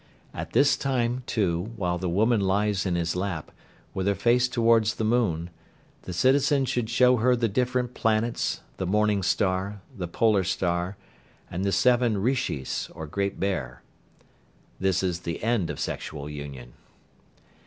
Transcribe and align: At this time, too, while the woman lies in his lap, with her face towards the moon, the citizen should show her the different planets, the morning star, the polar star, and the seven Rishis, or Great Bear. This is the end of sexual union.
At 0.33 0.53
this 0.53 0.77
time, 0.77 1.21
too, 1.27 1.73
while 1.75 1.99
the 1.99 2.09
woman 2.09 2.39
lies 2.41 2.87
in 2.87 2.95
his 2.95 3.15
lap, 3.15 3.51
with 3.93 4.07
her 4.07 4.15
face 4.15 4.47
towards 4.47 4.95
the 4.95 5.03
moon, 5.03 5.51
the 6.09 6.11
citizen 6.11 6.65
should 6.65 6.89
show 6.89 7.17
her 7.17 7.35
the 7.35 7.47
different 7.47 7.93
planets, 7.93 8.61
the 8.77 8.87
morning 8.87 9.21
star, 9.21 9.79
the 9.95 10.07
polar 10.07 10.43
star, 10.43 10.97
and 11.51 11.63
the 11.63 11.71
seven 11.71 12.17
Rishis, 12.17 12.89
or 12.95 13.05
Great 13.05 13.39
Bear. 13.39 13.83
This 14.79 15.03
is 15.03 15.19
the 15.19 15.43
end 15.43 15.69
of 15.69 15.79
sexual 15.79 16.27
union. 16.27 16.73